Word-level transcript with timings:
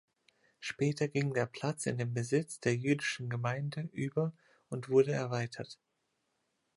Später 0.59 1.07
ging 1.07 1.35
der 1.35 1.45
Platz 1.45 1.85
in 1.85 1.99
den 1.99 2.11
Besitz 2.15 2.59
der 2.59 2.75
jüdischen 2.75 3.29
Gemeinde 3.29 3.81
über 3.93 4.33
und 4.67 4.89
wurde 4.89 5.11
erweitert. 5.11 5.77